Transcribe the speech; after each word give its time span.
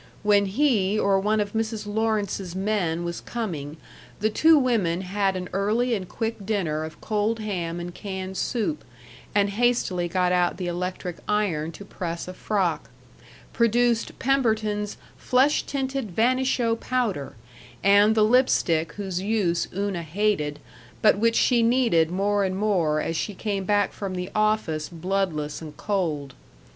When 0.23 0.47
he 0.47 0.97
or 0.97 1.19
one 1.19 1.39
of 1.39 1.53
Mrs. 1.53 1.85
Lawrence's 1.85 2.55
men 2.55 3.03
was 3.03 3.21
coming 3.21 3.77
the 4.19 4.31
two 4.31 4.57
women 4.57 5.01
had 5.01 5.35
an 5.35 5.47
early 5.53 5.93
and 5.93 6.09
quick 6.09 6.43
dinner 6.43 6.83
of 6.83 6.99
cold 7.01 7.37
ham 7.41 7.79
and 7.79 7.93
canned 7.93 8.35
soup, 8.35 8.83
and 9.35 9.51
hastily 9.51 10.07
got 10.07 10.31
out 10.31 10.57
the 10.57 10.65
electric 10.65 11.17
iron 11.29 11.71
to 11.73 11.85
press 11.85 12.27
a 12.27 12.33
frock; 12.33 12.89
produced 13.53 14.17
Pemberton's 14.17 14.97
Flesh 15.17 15.61
Tinted 15.67 16.15
Vanisho 16.15 16.75
Powder, 16.75 17.35
and 17.83 18.15
the 18.15 18.25
lip 18.25 18.49
stick 18.49 18.93
whose 18.93 19.21
use 19.21 19.67
Una 19.71 20.01
hated, 20.01 20.57
but 21.03 21.19
which 21.19 21.35
she 21.35 21.61
needed 21.61 22.09
more 22.09 22.43
and 22.43 22.57
more 22.57 22.99
as 22.99 23.15
she 23.15 23.35
came 23.35 23.65
back 23.65 23.93
from 23.93 24.15
the 24.15 24.31
office 24.33 24.89
bloodless 24.89 25.61
and 25.61 25.77
cold. 25.77 26.33